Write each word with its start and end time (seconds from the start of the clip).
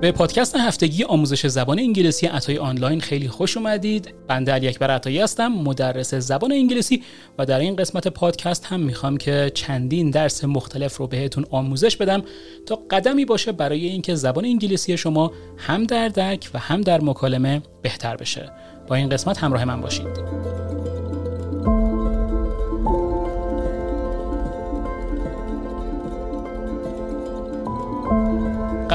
به 0.00 0.12
پادکست 0.12 0.56
هفتگی 0.56 1.04
آموزش 1.04 1.46
زبان 1.46 1.78
انگلیسی 1.78 2.26
عطای 2.26 2.58
آنلاین 2.58 3.00
خیلی 3.00 3.28
خوش 3.28 3.56
اومدید. 3.56 4.14
بنده 4.28 4.52
علی 4.52 4.68
اکبر 4.68 4.90
عطایی 4.90 5.20
هستم، 5.20 5.48
مدرس 5.48 6.14
زبان 6.14 6.52
انگلیسی 6.52 7.02
و 7.38 7.46
در 7.46 7.58
این 7.58 7.76
قسمت 7.76 8.08
پادکست 8.08 8.66
هم 8.66 8.80
می‌خوام 8.80 9.16
که 9.16 9.50
چندین 9.54 10.10
درس 10.10 10.44
مختلف 10.44 10.96
رو 10.96 11.06
بهتون 11.06 11.46
آموزش 11.50 11.96
بدم 11.96 12.22
تا 12.66 12.82
قدمی 12.90 13.24
باشه 13.24 13.52
برای 13.52 13.86
اینکه 13.86 14.14
زبان 14.14 14.44
انگلیسی 14.44 14.96
شما 14.96 15.32
هم 15.56 15.84
در 15.84 16.08
درک 16.08 16.50
و 16.54 16.58
هم 16.58 16.80
در 16.80 17.00
مکالمه 17.00 17.62
بهتر 17.82 18.16
بشه. 18.16 18.52
با 18.88 18.94
این 18.96 19.08
قسمت 19.08 19.38
همراه 19.38 19.64
من 19.64 19.80
باشید. 19.80 20.45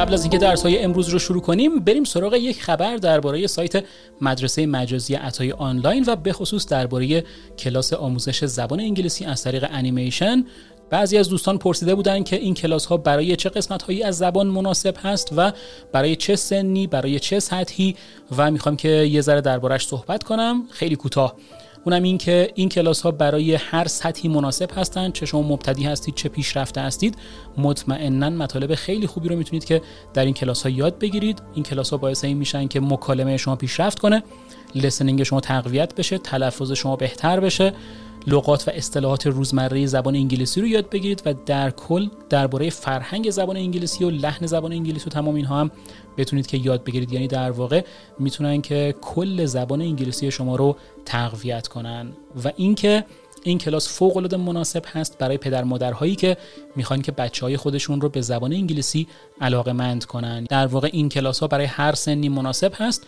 قبل 0.01 0.13
از 0.13 0.21
اینکه 0.21 0.37
درس 0.37 0.63
های 0.63 0.79
امروز 0.79 1.09
رو 1.09 1.19
شروع 1.19 1.41
کنیم 1.41 1.79
بریم 1.79 2.03
سراغ 2.03 2.33
یک 2.33 2.63
خبر 2.63 2.95
درباره 2.95 3.47
سایت 3.47 3.83
مدرسه 4.21 4.65
مجازی 4.65 5.15
عطای 5.15 5.51
آنلاین 5.51 6.03
و 6.07 6.15
به 6.15 6.33
خصوص 6.33 6.67
درباره 6.67 7.23
کلاس 7.57 7.93
آموزش 7.93 8.45
زبان 8.45 8.79
انگلیسی 8.79 9.25
از 9.25 9.43
طریق 9.43 9.67
انیمیشن. 9.71 10.45
بعضی 10.89 11.17
از 11.17 11.29
دوستان 11.29 11.57
پرسیده 11.57 11.95
بودند 11.95 12.25
که 12.25 12.35
این 12.35 12.53
کلاس 12.53 12.85
ها 12.85 12.97
برای 12.97 13.35
چه 13.35 13.49
قسمت 13.49 13.81
هایی 13.81 14.03
از 14.03 14.17
زبان 14.17 14.47
مناسب 14.47 14.95
هست 15.03 15.29
و 15.37 15.51
برای 15.91 16.15
چه 16.15 16.35
سنی 16.35 16.87
برای 16.87 17.19
چه 17.19 17.39
سطحی 17.39 17.95
و 18.37 18.51
می‌خوام 18.51 18.75
که 18.75 18.89
یه 18.89 19.21
ذره 19.21 19.41
دربارش 19.41 19.87
صحبت 19.87 20.23
کنم. 20.23 20.63
خیلی 20.71 20.95
کوتاه. 20.95 21.35
اونم 21.85 22.03
این 22.03 22.17
که 22.17 22.51
این 22.55 22.69
کلاس 22.69 23.01
ها 23.01 23.11
برای 23.11 23.53
هر 23.53 23.87
سطحی 23.87 24.29
مناسب 24.29 24.69
هستند 24.75 25.13
چه 25.13 25.25
شما 25.25 25.41
مبتدی 25.41 25.83
هستید 25.83 26.15
چه 26.15 26.29
پیشرفته 26.29 26.81
هستید. 26.81 27.15
مطمئنا 27.57 28.29
مطالب 28.29 28.75
خیلی 28.75 29.07
خوبی 29.07 29.29
رو 29.29 29.35
می‌تونید 29.35 29.65
که 29.65 29.81
در 30.13 30.25
این 30.25 30.33
کلاس 30.33 30.63
ها 30.63 30.69
یاد 30.69 30.99
بگیرید. 30.99 31.41
این 31.53 31.63
کلاس 31.63 31.89
ها 31.89 31.97
باعث 31.97 32.23
این 32.23 32.37
میشن 32.37 32.67
که 32.67 32.79
مکالمه 32.79 33.37
شما 33.37 33.55
پیشرفت 33.55 33.99
کنه 33.99 34.23
لسنینگ 34.75 35.23
شما 35.23 35.39
تقویت 35.39 35.95
بشه 35.95 36.17
تلفظ 36.17 36.71
شما 36.71 36.95
بهتر 36.95 37.39
بشه. 37.39 37.73
لغات 38.27 38.67
و 38.67 38.71
اصطلاحات 38.71 39.27
روزمره 39.27 39.85
زبان 39.85 40.15
انگلیسی 40.15 40.61
رو 40.61 40.67
یاد 40.67 40.89
بگیرید 40.89 41.21
و 41.25 41.33
در 41.45 41.71
کل 41.71 42.07
درباره 42.29 42.69
فرهنگ 42.69 43.29
زبان 43.29 43.57
انگلیسی 43.57 44.03
و 44.03 44.09
لحن 44.09 44.45
زبان 44.45 44.71
انگلیسی 44.71 45.05
و 45.05 45.09
تمام 45.09 45.35
اینها 45.35 45.59
هم 45.59 45.71
بتونید 46.17 46.47
که 46.47 46.57
یاد 46.57 46.83
بگیرید. 46.83 47.13
یعنی 47.13 47.27
در 47.27 47.51
واقع 47.51 47.83
می‌تونن 48.19 48.61
که 48.61 48.95
کل 49.01 49.45
زبان 49.45 49.81
انگلیسی 49.81 50.31
شما 50.31 50.55
رو 50.55 50.75
تقویت 51.05 51.67
کنن. 51.67 52.11
و 52.43 52.51
اینکه 52.55 53.05
این 53.43 53.57
کلاس 53.57 53.97
فوق 53.97 54.17
العاده 54.17 54.37
مناسب 54.37 54.83
هست 54.87 55.17
برای 55.17 55.37
پدر 55.37 55.63
مادرهایی 55.63 56.15
که 56.15 56.37
می‌خوان 56.75 57.01
که 57.01 57.11
بچه 57.11 57.45
های 57.45 57.57
خودشون 57.57 58.01
رو 58.01 58.09
به 58.09 58.21
زبان 58.21 58.53
انگلیسی 58.53 59.07
علاقه 59.41 59.71
مند 59.71 60.05
کنن. 60.05 60.43
در 60.43 60.67
واقع 60.67 60.89
این 60.93 61.09
کلاس 61.09 61.39
ها 61.39 61.47
برای 61.47 61.65
هر 61.65 61.93
سنی 61.93 62.29
مناسب 62.29 62.73
هست. 62.75 63.07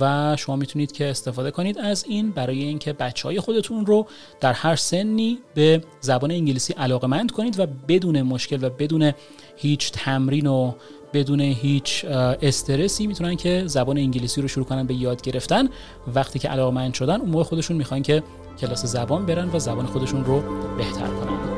و 0.00 0.36
شما 0.36 0.56
می‌تونید 0.56 0.92
که 0.92 1.10
استفاده 1.10 1.50
کنید 1.50 1.78
از 1.78 2.04
این 2.08 2.30
برای 2.30 2.64
اینکه 2.64 2.92
بچه 2.92 3.28
های 3.28 3.40
خودتون 3.40 3.86
رو 3.86 4.06
در 4.40 4.52
هر 4.52 4.76
سنی 4.76 5.38
به 5.54 5.84
زبان 6.00 6.30
انگلیسی 6.30 6.72
علاقه 6.72 7.06
مند 7.06 7.30
کنید 7.30 7.60
و 7.60 7.66
بدون 7.88 8.22
مشکل 8.22 8.64
و 8.64 8.70
بدون 8.70 9.12
هیچ 9.56 9.92
تمرین 9.92 10.46
و 10.46 10.72
بدون 11.12 11.40
هیچ 11.40 12.04
استرسی 12.04 13.06
می‌تونن 13.06 13.36
که 13.36 13.62
زبان 13.66 13.98
انگلیسی 13.98 14.42
رو 14.42 14.48
شروع 14.48 14.66
کنن 14.66 14.86
به 14.86 14.94
یاد 14.94 15.22
گرفتن. 15.22 15.68
وقتی 16.14 16.38
که 16.38 16.48
علاقمند 16.48 16.94
شدن 16.94 17.20
اون 17.20 17.30
موقع 17.30 17.44
خودشون 17.44 17.76
می‌خوان 17.76 18.02
که 18.02 18.22
کلاس 18.58 18.86
زبان 18.86 19.26
برن 19.26 19.50
و 19.52 19.58
زبان 19.58 19.86
خودشون 19.86 20.24
رو 20.24 20.42
بهتر 20.76 21.06
کنن. 21.06 21.53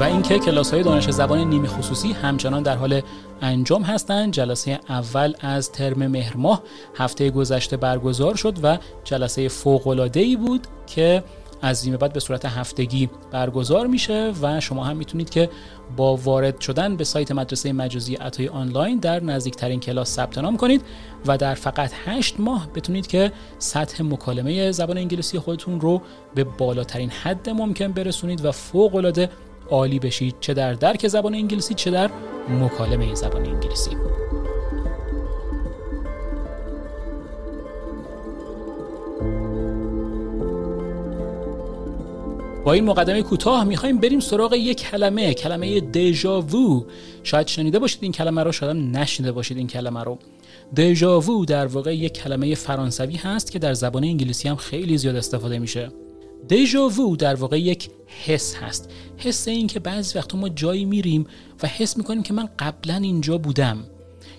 و 0.00 0.02
اینکه 0.02 0.38
کلاس 0.38 0.74
های 0.74 0.82
دانش 0.82 1.10
زبان 1.10 1.38
نیمی 1.38 1.68
خصوصی 1.68 2.12
همچنان 2.12 2.62
در 2.62 2.76
حال 2.76 3.00
انجام 3.40 3.82
هستند. 3.82 4.32
جلسه 4.32 4.80
اول 4.88 5.34
از 5.40 5.72
ترم 5.72 6.06
مهر 6.06 6.36
ماه 6.36 6.62
هفته 6.96 7.30
گذشته 7.30 7.76
برگزار 7.76 8.34
شد 8.34 8.54
و 8.62 8.78
جلسه 9.04 9.48
فوق 9.48 9.86
العاده 9.86 10.20
ای 10.20 10.36
بود 10.36 10.66
که 10.86 11.24
از 11.62 11.84
این 11.84 11.96
بعد 11.96 12.12
به 12.12 12.20
صورت 12.20 12.44
هفتگی 12.44 13.10
برگزار 13.30 13.86
میشه 13.86 14.32
و 14.42 14.60
شما 14.60 14.84
هم 14.84 14.96
می‌تونید 14.96 15.30
که 15.30 15.50
با 15.96 16.16
وارد 16.16 16.60
شدن 16.60 16.96
به 16.96 17.04
سایت 17.04 17.32
مدرسه 17.32 17.72
مجازی 17.72 18.14
عطای 18.14 18.48
آنلاین 18.48 18.98
در 18.98 19.22
نزدیکترین 19.22 19.80
کلاس 19.80 20.10
ثبت 20.10 20.38
نام 20.38 20.56
کنید 20.56 20.82
و 21.26 21.38
در 21.38 21.54
فقط 21.54 21.90
8 22.06 22.40
ماه 22.40 22.68
بتونید 22.74 23.06
که 23.06 23.32
سطح 23.58 24.02
مکالمه 24.04 24.72
زبان 24.72 24.98
انگلیسی 24.98 25.38
خودتون 25.38 25.80
رو 25.80 26.02
به 26.34 26.44
بالاترین 26.44 27.10
حد 27.10 27.50
ممکن 27.50 27.92
برسونید 27.92 28.44
و 28.44 28.52
فوق 28.52 28.94
العاده 28.94 29.28
عالی 29.70 29.98
بشید 29.98 30.34
چه 30.40 30.54
در 30.54 30.72
درک 30.74 31.08
زبان 31.08 31.34
انگلیسی 31.34 31.74
چه 31.74 31.90
در 31.90 32.10
مکالمه 32.48 33.14
زبان 33.14 33.46
انگلیسی. 33.46 33.90
با 42.64 42.72
این 42.72 42.84
مقدمه 42.84 43.22
کوتاه 43.22 43.64
می‌خوایم 43.64 43.98
بریم 43.98 44.20
سراغ 44.20 44.52
یک 44.52 44.76
کلمه 44.76 45.34
کلمه 45.34 45.80
دژاوو 45.80 46.84
شاید 47.22 47.46
شنیده 47.46 47.78
باشید 47.78 47.98
این 48.02 48.12
کلمه 48.12 48.42
رو 48.42 48.52
شاید 48.52 48.76
نشنیده 48.76 49.32
باشید 49.32 49.56
این 49.56 49.66
کلمه 49.66 50.04
رو. 50.04 50.18
دژاوو 50.76 51.44
در 51.44 51.66
واقع 51.66 51.96
یک 51.96 52.12
کلمه 52.12 52.54
فرانسوی 52.54 53.16
هست 53.16 53.52
که 53.52 53.58
در 53.58 53.74
زبان 53.74 54.04
انگلیسی 54.04 54.48
هم 54.48 54.56
خیلی 54.56 54.98
زیاد 54.98 55.16
استفاده 55.16 55.58
میشه. 55.58 55.88
دیجاوو 56.48 57.16
در 57.16 57.34
واقع 57.34 57.60
یک 57.60 57.90
حس 58.26 58.54
هست. 58.54 58.90
حس 59.16 59.48
این 59.48 59.66
که 59.66 59.80
بعضی 59.80 60.18
وقتا 60.18 60.38
ما 60.38 60.48
جایی 60.48 60.84
میریم 60.84 61.26
و 61.62 61.66
حس 61.66 61.96
می‌کنیم 61.96 62.22
که 62.22 62.34
من 62.34 62.48
قبلا 62.58 62.94
اینجا 62.94 63.38
بودم. 63.38 63.84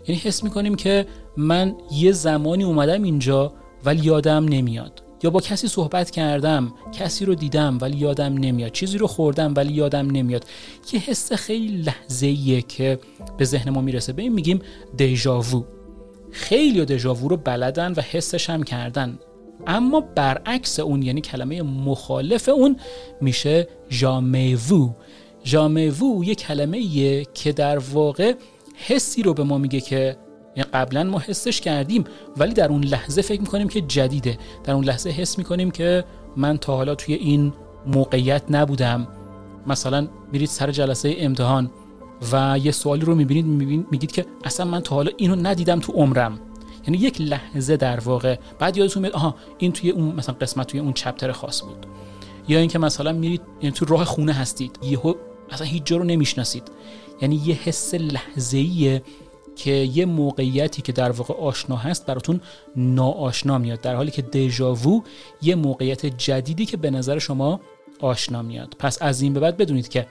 یعنی 0.07 0.21
حس 0.21 0.43
می‌کنیم 0.43 0.75
که 0.75 1.05
من 1.37 1.75
یه 1.91 2.11
زمانی 2.11 2.63
اومدم 2.63 3.03
اینجا 3.03 3.53
ولی 3.85 4.05
یادم 4.05 4.45
نمیاد. 4.45 5.03
یا 5.23 5.29
با 5.29 5.39
کسی 5.39 5.67
صحبت 5.67 6.11
کردم 6.11 6.73
کسی 6.91 7.25
رو 7.25 7.35
دیدم 7.35 7.77
ولی 7.81 7.97
یادم 7.97 8.33
نمیاد. 8.33 8.71
چیزی 8.71 8.97
رو 8.97 9.07
خوردم 9.07 9.53
ولی 9.55 9.73
یادم 9.73 10.09
نمیاد. 10.11 10.45
یه 10.93 10.99
حس 10.99 11.33
خیلی 11.33 11.77
لحظه 11.77 12.61
که 12.61 12.99
به 13.37 13.45
ذهن 13.45 13.69
ما 13.69 13.81
می‌رسه. 13.81 14.13
به 14.13 14.21
این 14.21 14.33
میگیم 14.33 14.59
دیجاوو 14.97 15.63
خیلی 16.31 16.85
دژاوو 16.85 17.27
رو 17.27 17.37
بلدن 17.37 17.93
و 17.93 18.01
حسش 18.01 18.49
هم 18.49 18.63
کردن. 18.63 19.19
اما 19.67 20.01
برعکس 20.01 20.79
اون 20.79 21.03
یعنی 21.03 21.21
کلمه 21.21 21.61
مخالف 21.61 22.49
اون 22.49 22.77
میشه 23.21 23.67
جامیوو 23.89 24.89
جامیوو 25.43 26.23
یه 26.23 26.35
کلمه 26.35 26.77
یه 26.77 27.25
که 27.33 27.51
در 27.51 27.77
واقع 27.77 28.33
حسی 28.75 29.23
رو 29.23 29.33
به 29.33 29.43
ما 29.43 29.57
میگه 29.57 29.81
که 29.81 30.17
یعنی 30.55 30.69
قبلا 30.73 31.03
ما 31.03 31.19
حسش 31.19 31.61
کردیم 31.61 32.03
ولی 32.37 32.53
در 32.53 32.69
اون 32.69 32.83
لحظه 32.83 33.21
فکر 33.21 33.41
می‌کنیم 33.41 33.67
که 33.67 33.81
جدیده. 33.81 34.37
در 34.63 34.73
اون 34.73 34.83
لحظه 34.83 35.09
حس 35.09 35.37
می‌کنیم 35.37 35.71
که 35.71 36.03
من 36.35 36.57
تا 36.57 36.75
حالا 36.75 36.95
توی 36.95 37.15
این 37.15 37.53
موقعیت 37.87 38.43
نبودم. 38.49 39.07
مثلا 39.67 40.07
میرید 40.31 40.49
سر 40.49 40.71
جلسه 40.71 41.15
امتحان 41.17 41.71
و 42.31 42.59
یه 42.63 42.71
سوالی 42.71 43.05
رو 43.05 43.15
می‌بینید 43.15 43.45
میگید 43.91 44.11
که 44.11 44.25
اصلا 44.43 44.65
من 44.65 44.81
تا 44.81 44.95
حالا 44.95 45.11
اینو 45.17 45.35
ندیدم 45.35 45.79
تو 45.79 45.91
عمرم. 45.93 46.39
یعنی 46.87 46.97
یک 46.97 47.21
لحظه 47.21 47.77
در 47.77 47.99
واقع. 47.99 48.35
بعد 48.59 48.77
یادتون 48.77 49.01
میاد 49.01 49.13
آها 49.13 49.35
این 49.57 49.71
توی 49.71 49.89
اون 49.89 50.15
مثلا 50.15 50.35
قسمت 50.41 50.67
توی 50.67 50.79
اون 50.79 50.93
چپتر 50.93 51.31
خاص 51.31 51.61
بود. 51.63 51.85
یا 52.47 52.59
اینکه 52.59 52.79
مثلا 52.79 53.11
میرید 53.11 53.41
یعنی 53.61 53.75
تو 53.75 53.85
راه 53.85 54.05
خونه 54.05 54.33
هستید 54.33 54.79
یهو 54.83 55.13
اصلا 55.49 55.67
هیچ 55.67 55.83
جا 55.83 55.97
رو 55.97 56.03
نمی‌شناسید. 56.03 56.71
یعنی 57.21 57.35
یه 57.35 57.55
حس 57.55 57.93
لحظه‌ایه 57.93 59.03
که 59.55 59.71
یه 59.71 60.05
موقعیتی 60.05 60.81
که 60.81 60.91
در 60.91 61.11
واقع 61.11 61.33
آشنا 61.33 61.75
هست 61.75 62.05
براتون 62.05 62.41
ناآشنا 62.75 63.57
میاد. 63.57 63.81
در 63.81 63.95
حالی 63.95 64.11
که 64.11 64.21
دژاوو 64.21 65.01
یه 65.41 65.55
موقعیت 65.55 66.05
جدیدی 66.05 66.65
که 66.65 66.77
به 66.77 66.91
نظر 66.91 67.19
شما 67.19 67.59
آشنا 67.99 68.41
میاد. 68.41 68.75
پس 68.79 69.01
از 69.01 69.21
این 69.21 69.33
به 69.33 69.39
بعد 69.39 69.57
بدونید 69.57 69.89
که 69.89 70.07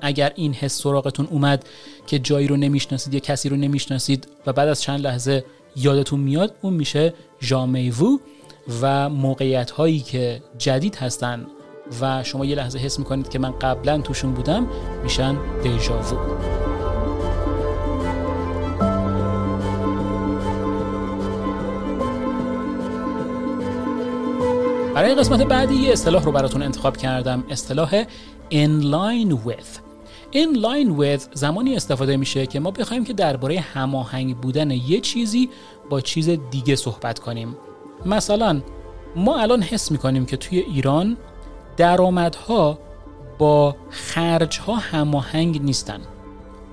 اگر 0.00 0.32
این 0.34 0.54
حس 0.54 0.82
سراغتون 0.82 1.26
اومد 1.26 1.66
که 2.06 2.18
جایی 2.18 2.46
رو 2.46 2.56
نمی‌شناسید 2.56 3.14
یا 3.14 3.20
کسی 3.20 3.48
رو 3.48 3.56
نمی‌شناسید 3.56 4.28
و 4.46 4.52
بعد 4.52 4.68
از 4.68 4.82
چند 4.82 5.00
لحظه 5.00 5.44
یادتون 5.76 6.20
میاد 6.20 6.54
اون 6.62 6.72
میشه 6.72 7.14
ژامیوو 7.40 8.18
و 8.82 9.08
موقعیت 9.08 9.70
هایی 9.70 10.00
که 10.00 10.42
جدید 10.58 10.96
هستن 10.96 11.46
و 12.00 12.22
شما 12.22 12.44
یه 12.44 12.54
لحظه 12.56 12.78
حس 12.78 12.98
می‌کنید 12.98 13.28
که 13.28 13.38
من 13.38 13.50
قبلا 13.50 13.98
توشون 13.98 14.32
بودم 14.32 14.66
میشن 15.02 15.36
دیجاوو 15.62 16.16
برای 24.94 25.14
قسمت 25.14 25.42
بعدی 25.42 25.74
یه 25.74 25.92
اصطلاح 25.92 26.24
رو 26.24 26.32
براتون 26.32 26.62
انتخاب 26.62 26.96
کردم 26.96 27.44
اصطلاح 27.50 28.04
in 28.50 28.82
line 28.82 29.46
with. 29.46 29.85
In 30.36 30.56
line 30.56 31.00
with 31.00 31.28
زمانی 31.34 31.76
استفاده 31.76 32.16
میشه 32.16 32.46
که 32.46 32.60
ما 32.60 32.70
بخوایم 32.70 33.04
که 33.04 33.12
درباره 33.12 33.60
هماهنگ 33.60 34.36
بودن 34.36 34.70
یه 34.70 35.00
چیزی 35.00 35.50
با 35.90 36.00
چیز 36.00 36.28
دیگه 36.50 36.76
صحبت 36.76 37.18
کنیم. 37.18 37.56
مثلا 38.06 38.60
ما 39.16 39.38
الان 39.38 39.62
حس 39.62 39.90
می‌کنیم 39.90 40.26
که 40.26 40.36
توی 40.36 40.58
ایران 40.58 41.16
درآمدها 41.76 42.78
با 43.38 43.76
خرجها 43.90 44.74
هماهنگ 44.74 45.62
نیستن. 45.62 46.00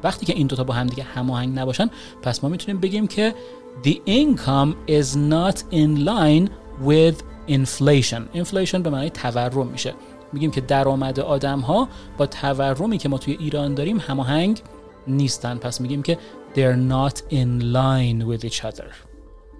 وقتی 0.03 0.25
که 0.25 0.33
این 0.33 0.47
دوتا 0.47 0.63
با 0.63 0.73
هم 0.73 0.87
دیگه 0.87 1.03
هماهنگ 1.03 1.59
نباشن 1.59 1.89
پس 2.21 2.43
ما 2.43 2.49
می‌تونیم 2.49 2.81
بگیم 2.81 3.07
که 3.07 3.35
the 3.83 3.95
income 4.07 4.73
is 4.87 5.15
not 5.15 5.57
in 5.71 6.05
line 6.05 6.49
with 6.85 7.17
inflation. 7.47 8.21
Inflation 8.35 8.75
به 8.75 8.89
معنی 8.89 9.09
تورم 9.09 9.67
میشه. 9.67 9.93
میگیم 10.33 10.51
که 10.51 10.61
درآمد 10.61 11.19
آدم 11.19 11.59
ها 11.59 11.87
با 12.17 12.25
تورمی 12.25 12.97
که 12.97 13.09
ما 13.09 13.17
توی 13.17 13.37
ایران 13.39 13.73
داریم 13.73 13.97
هماهنگ 13.97 14.61
نیستن. 15.07 15.57
پس 15.57 15.81
میگیم 15.81 16.03
که 16.03 16.17
they're 16.55 16.91
not 16.91 17.17
in 17.17 17.61
line 17.61 18.25
with 18.31 18.49
each 18.49 18.61
other. 18.61 18.85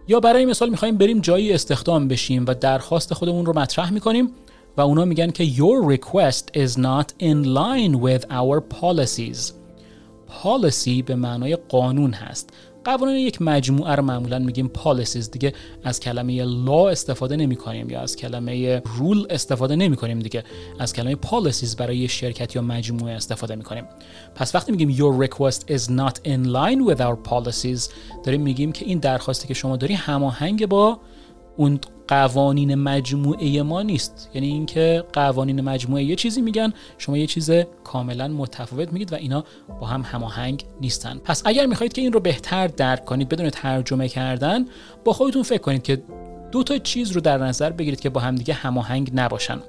یا 0.07 0.19
برای 0.19 0.45
مثال 0.45 0.69
می‌خوایم 0.69 0.97
بریم 0.97 1.19
جایی 1.19 1.53
استخدام 1.53 2.07
بشیم 2.07 2.45
و 2.47 2.53
درخواست 2.53 3.13
خودمون 3.13 3.45
رو 3.45 3.59
مطرح 3.59 3.93
می‌کنیم 3.93 4.31
و 4.77 4.81
اونا 4.81 5.05
میگن 5.05 5.31
که 5.31 5.45
your 5.45 5.97
request 5.97 6.43
is 6.55 6.71
not 6.77 7.07
in 7.21 7.45
line 7.45 7.95
with 8.01 8.25
our 8.29 8.61
policies. 8.81 9.53
Policy 10.43 11.03
به 11.05 11.15
معنای 11.15 11.55
قانون 11.55 12.13
هست. 12.13 12.49
قوانین 12.85 13.15
یک 13.15 13.41
مجموعه 13.41 13.95
رو 13.95 14.03
معمولا 14.03 14.39
میگیم 14.39 14.71
policies. 14.75 15.29
دیگه 15.31 15.53
از 15.83 15.99
کلمه 15.99 16.45
law 16.65 16.91
استفاده 16.91 17.35
نمی 17.35 17.55
کنیم 17.55 17.89
یا 17.89 18.01
از 18.01 18.15
کلمه 18.15 18.79
rule 18.79 19.25
استفاده 19.29 19.75
نمی 19.75 19.95
کنیم 19.95 20.19
دیگه. 20.19 20.43
از 20.79 20.93
کلمه 20.93 21.15
policies 21.15 21.75
برای 21.75 22.07
شرکت 22.07 22.55
یا 22.55 22.61
مجموعه 22.61 23.13
استفاده 23.13 23.55
می 23.55 23.63
کنیم 23.63 23.85
پس 24.35 24.55
وقتی 24.55 24.71
میگیم 24.71 24.95
your 24.95 25.27
request 25.27 25.59
is 25.59 25.87
not 25.89 26.13
in 26.25 26.45
line 26.45 26.89
with 26.89 26.99
our 26.99 27.29
policies 27.29 27.89
داریم 28.23 28.41
میگیم 28.41 28.71
که 28.71 28.85
این 28.85 28.99
درخواستی 28.99 29.47
که 29.47 29.53
شما 29.53 29.77
داری 29.77 29.93
هماهنگ 29.93 30.67
با 30.67 30.99
اون 31.57 31.79
قوانین 32.13 32.75
مجموعه 32.75 33.61
ما 33.61 33.81
نیست. 33.81 34.29
یعنی 34.33 34.47
اینکه 34.47 35.03
قوانین 35.13 35.61
مجموعه 35.61 36.03
یه 36.03 36.15
چیزی 36.15 36.41
میگن 36.41 36.73
شما 36.97 37.17
یه 37.17 37.27
چیز 37.27 37.51
کاملا 37.83 38.27
متفاوت 38.27 38.93
میگید 38.93 39.13
و 39.13 39.15
اینا 39.15 39.43
با 39.81 39.87
هم 39.87 40.01
هماهنگ 40.01 40.65
نیستن. 40.81 41.17
پس 41.17 41.41
اگر 41.45 41.65
می‌خواهید 41.65 41.93
که 41.93 42.01
این 42.01 42.13
رو 42.13 42.19
بهتر 42.19 42.67
درک 42.67 43.05
کنید 43.05 43.29
بدون 43.29 43.49
ترجمه 43.49 44.07
کردن 44.07 44.65
با 45.05 45.13
خودتون 45.13 45.43
فکر 45.43 45.61
کنید 45.61 45.83
که 45.83 46.03
دو 46.51 46.63
تا 46.63 46.77
چیز 46.77 47.11
رو 47.11 47.21
در 47.21 47.37
نظر 47.37 47.69
بگیرید 47.69 47.99
که 47.99 48.09
با 48.09 48.21
هم 48.21 48.35
دیگه 48.35 48.53
هماهنگ 48.53 49.11
نباشن. 49.13 49.59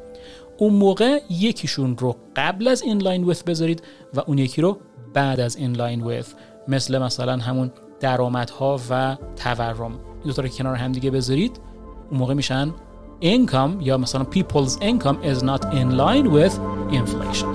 اون 0.58 0.72
موقع 0.72 1.20
یکیشون 1.30 1.96
رو 1.98 2.16
قبل 2.36 2.68
از 2.68 2.82
in 2.82 3.02
line 3.02 3.24
with 3.24 3.42
بذارید 3.42 3.82
و 4.14 4.20
اون 4.26 4.38
یکی 4.38 4.62
رو 4.62 4.78
بعد 5.14 5.40
از 5.40 5.56
in 5.56 5.76
line 5.76 6.02
with 6.02 6.32
مثل 6.68 6.98
مثلا 6.98 7.36
همون 7.36 7.72
درآمدها 8.00 8.80
و 8.90 9.16
تورم. 9.36 9.92
این 9.92 10.24
دو 10.24 10.32
تا 10.32 10.42
رو 10.42 10.48
کنار 10.48 10.74
هم 10.74 10.92
دیگه 10.92 11.10
بذارید. 11.10 11.73
اون 12.10 12.18
موقع 12.20 12.34
میشن 12.34 12.74
income 13.22 13.70
یا 13.80 13.98
مثلا 13.98 14.26
people's 14.34 14.72
income 14.72 15.16
is 15.32 15.42
not 15.42 15.62
in 15.62 15.90
line 16.00 16.28
with 16.36 16.54
inflation. 16.92 17.54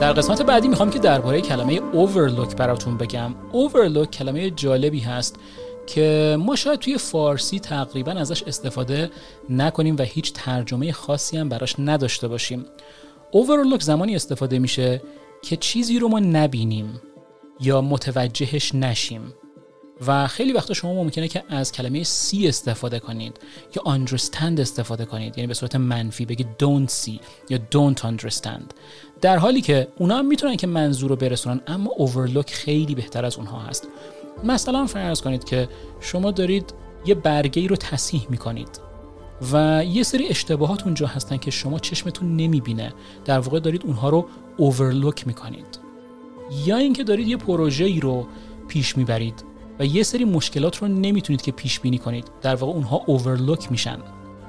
در 0.00 0.12
قسمت 0.12 0.42
بعدی 0.42 0.68
می‌خوام 0.68 0.90
که 0.90 0.98
درباره 0.98 1.40
کلمه 1.40 1.76
overlook 1.78 2.54
براتون 2.54 2.96
بگم. 2.96 3.34
overlook 3.52 4.06
کلمه 4.06 4.50
جالبی 4.50 5.00
هست 5.00 5.36
که 5.86 6.36
ما 6.40 6.56
شاید 6.56 6.80
توی 6.80 6.98
فارسی 6.98 7.58
تقریبا 7.58 8.12
ازش 8.12 8.42
استفاده 8.42 9.10
نکنیم 9.50 9.96
و 9.98 10.02
هیچ 10.02 10.32
ترجمه 10.32 10.92
خاصی 10.92 11.36
هم 11.36 11.48
براش 11.48 11.74
نداشته 11.78 12.28
باشیم. 12.28 12.64
overlook 13.32 13.82
زمانی 13.82 14.16
استفاده 14.16 14.58
میشه 14.58 15.02
که 15.42 15.56
چیزی 15.56 15.98
رو 15.98 16.08
ما 16.08 16.18
نبینیم 16.18 17.00
یا 17.60 17.80
متوجهش 17.80 18.74
نشیم. 18.74 19.34
و 20.06 20.26
خیلی 20.26 20.52
وقتا 20.52 20.74
شما 20.74 20.94
ممکنه 20.94 21.28
که 21.28 21.42
از 21.48 21.72
کلمه 21.72 22.02
سی 22.04 22.48
استفاده 22.48 22.98
کنید 22.98 23.40
یا 23.76 23.96
understand 23.96 24.60
استفاده 24.60 25.04
کنید. 25.04 25.38
یعنی 25.38 25.46
به 25.46 25.54
صورت 25.54 25.76
منفی 25.76 26.24
بگید 26.24 26.46
don't 26.58 26.90
see 26.90 27.20
یا 27.48 27.58
don't 27.58 28.00
understand. 28.00 28.74
در 29.20 29.36
حالی 29.36 29.60
که 29.60 29.88
اونا 29.98 30.16
هم 30.16 30.26
می‌تونن 30.26 30.56
که 30.56 30.66
منظور 30.66 31.10
رو 31.10 31.16
برسونن 31.16 31.60
اما 31.66 31.90
overlook 31.98 32.50
خیلی 32.50 32.94
بهتر 32.94 33.24
از 33.24 33.36
اونها 33.36 33.58
هست. 33.58 33.88
مثلا 34.44 34.86
فرض 34.86 35.20
کنید 35.20 35.44
که 35.44 35.68
شما 36.00 36.30
دارید 36.30 36.74
یه 37.06 37.14
برگه 37.14 37.62
ای 37.62 37.68
رو 37.68 37.76
تصحیح 37.76 38.26
می‌کنید. 38.30 38.89
و 39.52 39.84
یه 39.84 40.02
سری 40.02 40.28
اشتباهات 40.28 40.84
اونجا 40.84 41.06
هستن 41.06 41.36
که 41.36 41.50
شما 41.50 41.78
چشمتون 41.78 42.36
نمی‌بینه. 42.36 42.92
در 43.24 43.38
واقع 43.38 43.60
دارید 43.60 43.86
اونها 43.86 44.08
رو 44.08 44.28
اوورلوک 44.56 45.26
می‌کنید. 45.26 45.78
یا 46.64 46.76
اینکه 46.76 47.04
دارید 47.04 47.28
یه 47.28 47.36
پروژه 47.36 47.84
ای 47.84 48.00
رو 48.00 48.26
پیش 48.68 48.96
می‌برید 48.96 49.44
و 49.78 49.84
یه 49.84 50.02
سری 50.02 50.24
مشکلات 50.24 50.76
رو 50.76 50.88
نمی‌تونید 50.88 51.42
که 51.42 51.52
پیش 51.52 51.80
بینی 51.80 51.98
کنید 51.98 52.30
در 52.42 52.54
واقع 52.54 52.72
اونها 52.72 53.02
اوورلوک 53.06 53.70
میشن. 53.70 53.98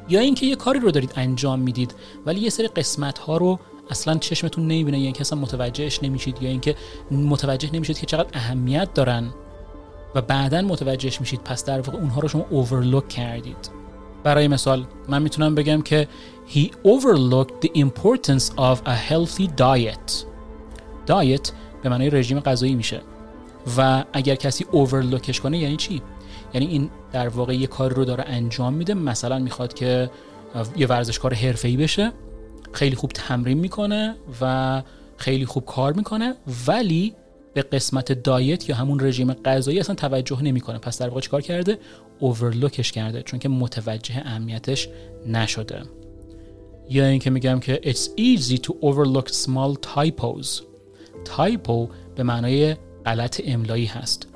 یا 0.10 0.20
اینکه 0.20 0.46
یه 0.46 0.56
کاری 0.56 0.80
رو 0.80 0.92
دارید 0.92 1.14
انجام 1.16 1.60
می‌دید 1.60 1.96
ولی 2.26 2.40
یه 2.40 2.50
سری 2.50 2.68
قسمت 2.68 3.18
ها 3.18 3.38
رو 3.38 3.60
اصلا 3.90 4.18
چشمتون 4.18 4.64
نمی‌بینه 4.64 5.00
یا 5.00 5.04
اینکه 5.04 5.22
اصلا 5.22 5.40
متوجهش 5.40 6.04
نمیشید 6.04 6.44
یا 6.44 6.50
اینکه 6.50 6.76
متوجه 7.12 7.70
نمیشید 7.74 8.00
که 8.00 8.06
چقدر 8.06 8.30
اهمیت 8.34 8.94
دارن 8.94 9.30
و 10.16 10.22
بعدا 10.22 10.62
متوجهش 10.62 11.20
میشید 11.22 11.40
پس 11.40 11.66
در 11.66 11.82
واقع 11.82 11.98
اونها 11.98 12.22
رو 12.22 12.28
شما 12.28 12.46
اوورلوک 12.50 13.10
کردید. 13.10 13.81
برای 14.24 14.48
مثال 14.48 14.86
من 15.10 15.22
می‌تونم 15.22 15.56
بگم 15.56 15.82
که 15.82 16.08
he 16.54 16.68
overlooked 16.68 17.66
the 17.66 17.82
importance 17.82 18.50
of 18.58 18.78
a 18.86 19.12
healthy 19.12 19.48
diet. 19.58 20.26
Diet 21.08 21.52
به 21.84 21.90
معنی 21.90 22.10
رژیم 22.10 22.40
غذایی 22.40 22.76
میشه. 22.76 23.02
و 23.78 24.04
اگر 24.14 24.36
کسی 24.36 24.66
overlookش 24.72 25.40
کنه 25.40 25.58
یعنی 25.58 25.78
چی؟ 25.78 26.02
یعنی 26.54 26.68
این 26.68 26.90
در 27.12 27.28
واقع 27.28 27.56
یه 27.56 27.68
کار 27.68 27.94
رو 27.94 28.06
داره 28.06 28.24
انجام 28.28 28.74
میده. 28.74 28.94
مثلا 28.94 29.40
می‌خواد 29.40 29.74
که 29.74 30.10
یه 30.78 30.88
ورزشکار 30.88 31.34
حرفه‌ای 31.34 31.78
بشه 31.78 32.12
خیلی 32.72 32.96
خوب 32.96 33.12
تمرین 33.14 33.58
می‌کنه 33.58 34.16
و 34.42 34.84
خیلی 35.18 35.46
خوب 35.46 35.66
کار 35.66 35.94
می‌کنه 35.94 36.36
ولی 36.68 37.16
به 37.54 37.62
قسمت 37.62 38.12
دایت 38.12 38.70
یا 38.70 38.76
همون 38.76 39.00
رژیم 39.00 39.34
غذایی 39.34 39.80
اصلا 39.80 39.96
توجه 39.96 40.42
نمی‌کنه. 40.42 40.78
پس 40.78 41.02
در 41.02 41.10
واقع 41.10 41.22
چیکار 41.22 41.42
کرده؟ 41.42 41.80
اوورلوکش 42.22 42.92
کرده 42.92 43.24
چون 43.24 43.40
که 43.40 43.50
متوجه 43.50 44.18
اهمیتش 44.18 44.90
نشده. 45.28 45.82
یا 46.90 47.06
اینکه 47.06 47.30
میگم 47.30 47.60
که 47.60 47.82
it's 47.84 48.08
easy 48.20 48.58
to 48.58 48.70
overlook 48.70 49.28
small 49.28 49.78
typos. 49.96 50.62
Typo 51.26 51.90
به 52.16 52.24
معنای 52.24 52.76
غلط 53.06 53.42
املایی 53.46 53.86
هست. 53.86 54.28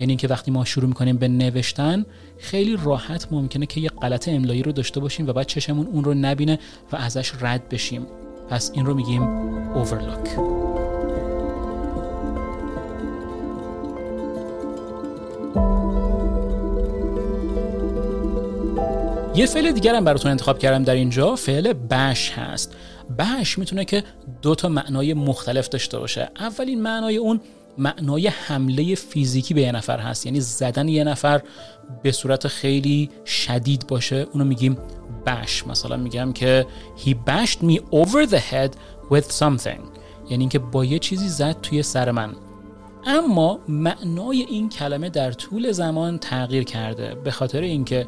یعنی 0.00 0.10
اینکه 0.10 0.28
وقتی 0.28 0.50
ما 0.50 0.64
شروع 0.64 0.88
می‌کنیم 0.88 1.16
به 1.16 1.28
نوشتن 1.28 2.06
خیلی 2.38 2.78
راحت 2.84 3.32
ممکنه 3.32 3.66
که 3.66 3.80
یه 3.80 3.88
غلط 3.88 4.28
املایی 4.28 4.62
رو 4.62 4.72
داشته 4.72 5.00
باشیم 5.00 5.26
و 5.26 5.32
بعد 5.32 5.46
چشمون 5.46 5.86
اون 5.86 6.04
رو 6.04 6.14
نبینه 6.14 6.58
و 6.92 6.96
ازش 6.96 7.32
رد 7.40 7.68
بشیم. 7.68 8.06
پس 8.50 8.70
این 8.74 8.86
رو 8.86 8.94
میگیم 8.94 9.22
overlook. 9.84 10.83
یه 19.36 19.46
فعل 19.46 19.72
دیگر 19.72 19.94
هم 19.94 20.04
براتون 20.04 20.30
انتخاب 20.30 20.58
کردم 20.58 20.84
در 20.84 20.94
اینجا 20.94 21.36
فعل 21.36 21.72
بش 21.72 22.30
هست. 22.30 22.72
بش 23.18 23.58
می‌تونه 23.58 23.84
که 23.84 24.04
دو 24.42 24.54
تا 24.54 24.68
معنای 24.68 25.14
مختلف 25.14 25.68
داشته 25.68 25.98
باشه. 25.98 26.30
اولین 26.38 26.82
معنای 26.82 27.16
اون 27.16 27.40
معنای 27.78 28.26
حمله 28.26 28.94
فیزیکی 28.94 29.54
به 29.54 29.60
یه 29.60 29.72
نفر 29.72 29.98
هست. 29.98 30.26
یعنی 30.26 30.40
زدن 30.40 30.88
یه 30.88 31.04
نفر 31.04 31.42
به 32.02 32.12
صورت 32.12 32.48
خیلی 32.48 33.10
شدید 33.24 33.86
باشه. 33.86 34.26
اونو 34.32 34.44
میگیم 34.44 34.78
بش. 35.26 35.66
مثلا 35.66 35.96
میگم 35.96 36.32
که 36.32 36.66
he 36.96 37.10
bashed 37.10 37.58
me 37.58 37.78
over 37.78 38.30
the 38.30 38.40
head 38.52 38.70
with 39.10 39.32
something. 39.38 39.82
یعنی 40.30 40.42
اینکه 40.42 40.58
با 40.58 40.84
یه 40.84 40.98
چیزی 40.98 41.28
زد 41.28 41.60
توی 41.62 41.82
سر 41.82 42.10
من. 42.10 42.32
اما 43.06 43.58
معنای 43.68 44.42
این 44.42 44.68
کلمه 44.68 45.08
در 45.10 45.32
طول 45.32 45.72
زمان 45.72 46.18
تغییر 46.18 46.64
کرده. 46.64 47.14
به 47.14 47.30
خاطر 47.30 47.60
اینکه 47.60 48.06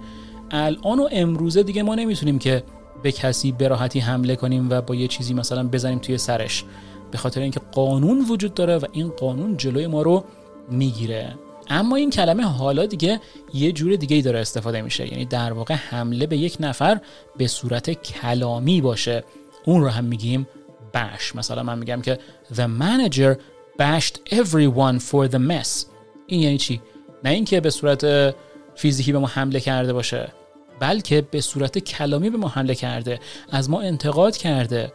الان 0.50 0.98
و 0.98 1.08
امروزه 1.12 1.62
دیگه 1.62 1.82
ما 1.82 1.94
نمی‌تونیم 1.94 2.38
که 2.38 2.62
به 3.02 3.12
کسی 3.12 3.52
به 3.52 3.68
راحتی 3.68 4.00
حمله 4.00 4.36
کنیم 4.36 4.70
و 4.70 4.80
با 4.80 4.94
یه 4.94 5.08
چیزی 5.08 5.34
مثلا 5.34 5.68
بزنیم 5.68 5.98
توی 5.98 6.18
سرش. 6.18 6.64
به 7.10 7.18
خاطر 7.18 7.40
اینکه 7.40 7.60
قانون 7.72 8.26
وجود 8.30 8.54
داره 8.54 8.78
و 8.78 8.84
این 8.92 9.08
قانون 9.08 9.56
جلوی 9.56 9.86
ما 9.86 10.02
رو 10.02 10.24
می‌گیره. 10.70 11.34
اما 11.68 11.96
این 11.96 12.10
کلمه 12.10 12.42
حالا 12.44 12.86
دیگه 12.86 13.20
یه 13.54 13.72
جور 13.72 13.96
دیگه 13.96 14.16
ای 14.16 14.22
داره 14.22 14.38
استفاده 14.38 14.82
میشه. 14.82 15.12
یعنی 15.12 15.24
در 15.24 15.52
واقع 15.52 15.74
حمله 15.74 16.26
به 16.26 16.36
یک 16.36 16.56
نفر 16.60 17.00
به 17.36 17.46
صورت 17.46 17.90
کلامی 17.90 18.80
باشه. 18.80 19.24
اون 19.64 19.82
رو 19.82 19.88
هم 19.88 20.04
میگیم 20.04 20.46
بش 20.94 21.34
مثلا 21.34 21.62
من 21.62 21.78
میگم 21.78 22.02
که 22.02 22.18
the 22.54 22.68
manager 22.80 23.36
bashed 23.82 24.34
everyone 24.34 25.00
for 25.10 25.28
the 25.32 25.38
mess. 25.50 25.86
این 26.26 26.40
یعنی 26.40 26.58
چی؟ 26.58 26.80
نه 27.24 27.30
اینکه 27.30 27.60
به 27.60 27.70
صورت 27.70 28.34
فیزیکی 28.76 29.12
به 29.12 29.18
ما 29.18 29.26
حمله 29.26 29.60
کرده 29.60 29.92
باشه 29.92 30.32
بلکه 30.80 31.20
به 31.30 31.40
صورت 31.40 31.78
کلامی 31.78 32.30
به 32.30 32.38
ما 32.38 32.48
حمله 32.48 32.74
کرده 32.74 33.20
از 33.50 33.70
ما 33.70 33.80
انتقاد 33.80 34.36
کرده 34.36 34.92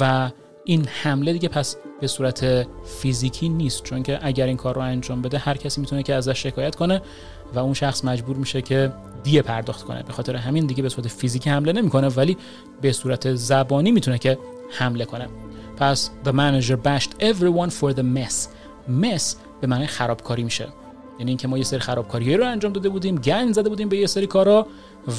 و 0.00 0.30
این 0.64 0.88
حمله 1.02 1.32
دیگه 1.32 1.48
پس 1.48 1.76
به 2.00 2.06
صورت 2.06 2.66
فیزیکی 3.00 3.48
نیست. 3.48 3.82
چون 3.82 4.02
که 4.02 4.18
اگر 4.22 4.46
این 4.46 4.56
کار 4.56 4.74
رو 4.74 4.80
انجام 4.80 5.22
بده 5.22 5.38
هر 5.38 5.56
کسی 5.56 5.80
می‌تونه 5.80 6.02
که 6.02 6.14
ازش 6.14 6.42
شکایت 6.42 6.74
کنه 6.74 7.02
و 7.54 7.58
اون 7.58 7.74
شخص 7.74 8.04
مجبور 8.04 8.36
میشه 8.36 8.62
که 8.62 8.92
دیه 9.24 9.42
پرداخت 9.42 9.82
کنه. 9.82 10.02
به 10.02 10.12
خاطر 10.12 10.36
همین 10.36 10.66
دیگه 10.66 10.82
به 10.82 10.88
صورت 10.88 11.08
فیزیکی 11.08 11.50
حمله 11.50 11.72
نمی‌کنه 11.72 12.08
ولی 12.08 12.36
به 12.80 12.92
صورت 12.92 13.34
زبانی 13.34 13.90
می‌تونه 13.90 14.18
که 14.18 14.38
حمله 14.70 15.04
کنه. 15.04 15.28
پس 15.76 16.10
the 16.24 16.28
manager 16.28 16.76
bashed 16.84 17.10
everyone 17.20 17.70
for 17.70 17.94
the 17.96 18.02
mess. 18.02 18.34
Mess 19.02 19.36
به 19.60 19.66
معنی 19.66 19.86
خرابکاری 19.86 20.42
میشه. 20.42 20.68
یعنی 21.18 21.30
اینکه 21.30 21.48
ما 21.48 21.58
یه 21.58 21.64
سری 21.64 21.78
خرابکاری 21.78 22.36
رو 22.36 22.46
انجام 22.46 22.72
داده 22.72 22.88
بودیم 22.88 23.16
گند 23.16 23.54
زده 23.54 23.68
بودیم 23.68 23.88
به 23.88 23.96
یه 23.96 24.06
سری 24.06 24.26
کارا 24.26 24.66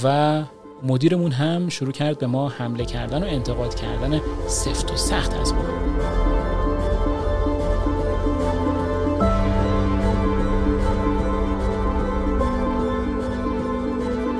و 0.03 0.43
مدیرمون 0.83 1.31
هم 1.31 1.69
شروع 1.69 1.91
کرد 1.91 2.17
به 2.19 2.27
ما 2.27 2.49
حمله 2.49 2.85
کردن 2.85 3.23
و 3.23 3.27
انتقاد 3.27 3.75
کردن 3.75 4.21
سفت 4.47 4.91
و 4.91 4.95
سخت 4.95 5.33
از 5.33 5.53
ما. 5.53 5.61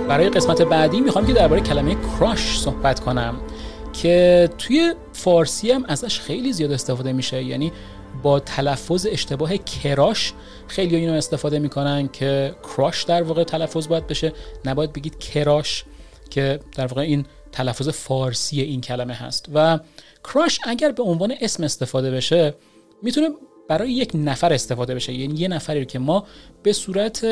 برای 0.07 0.29
قسمت 0.29 0.61
بعدی 0.61 1.01
می‌خوام 1.01 1.25
که 1.25 1.33
درباره 1.33 1.61
کلمه 1.61 1.95
کراش 1.95 2.59
صحبت 2.59 2.99
کنم 2.99 3.35
که 3.93 4.49
توی 4.57 4.93
فارسی 5.13 5.71
هم 5.71 5.85
ازش 5.87 6.19
خیلی 6.19 6.53
زیاد 6.53 6.71
استفاده 6.71 7.13
میشه. 7.13 7.43
یعنی 7.43 7.71
با 8.23 8.39
تلفظ 8.39 9.07
اشتباه 9.09 9.57
کراش 9.57 10.33
خیلی 10.67 10.95
اینو 10.95 11.13
استفاده 11.13 11.59
می‌کنن 11.59 12.07
که 12.07 12.55
کراش 12.63 13.03
در 13.03 13.23
واقع 13.23 13.43
تلفظ 13.43 13.87
باید 13.87 14.07
بشه. 14.07 14.33
نباید 14.65 14.93
بگید 14.93 15.19
کراش 15.19 15.83
که 16.29 16.59
در 16.75 16.87
واقع 16.87 17.01
این 17.01 17.25
تلفظ 17.51 17.89
فارسی 17.89 18.61
این 18.61 18.81
کلمه 18.81 19.13
هست. 19.13 19.45
و 19.53 19.79
کراش 20.23 20.59
اگر 20.63 20.91
به 20.91 21.03
عنوان 21.03 21.33
اسم 21.41 21.63
استفاده 21.63 22.11
بشه 22.11 22.53
می‌تونه 23.03 23.29
برای 23.69 23.91
یک 23.91 24.11
نفر 24.15 24.53
استفاده 24.53 24.95
بشه. 24.95 25.13
یعنی 25.13 25.39
یه 25.39 25.47
نفری 25.47 25.85
که 25.85 25.99
ما 25.99 26.25
به 26.63 26.73
صورت 26.73 27.27